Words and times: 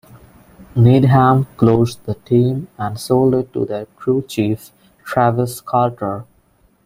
Needham 0.75 1.45
closed 1.57 2.03
the 2.07 2.15
team 2.15 2.69
and 2.75 2.99
sold 2.99 3.35
it 3.35 3.53
to 3.53 3.65
their 3.65 3.85
crew 3.85 4.23
chief, 4.23 4.71
Travis 5.05 5.61
Carter. 5.61 6.25